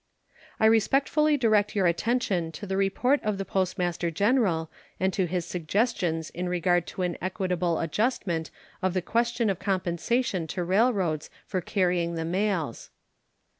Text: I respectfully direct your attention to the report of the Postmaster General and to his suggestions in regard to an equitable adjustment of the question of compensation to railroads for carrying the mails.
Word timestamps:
I 0.59 0.65
respectfully 0.65 1.37
direct 1.37 1.75
your 1.75 1.85
attention 1.85 2.51
to 2.53 2.65
the 2.65 2.75
report 2.75 3.21
of 3.21 3.37
the 3.37 3.45
Postmaster 3.45 4.09
General 4.09 4.71
and 4.99 5.13
to 5.13 5.27
his 5.27 5.45
suggestions 5.45 6.31
in 6.31 6.49
regard 6.49 6.87
to 6.87 7.03
an 7.03 7.19
equitable 7.21 7.77
adjustment 7.77 8.49
of 8.81 8.95
the 8.95 9.03
question 9.03 9.47
of 9.47 9.59
compensation 9.59 10.47
to 10.47 10.63
railroads 10.63 11.29
for 11.45 11.61
carrying 11.61 12.15
the 12.15 12.25
mails. 12.25 12.89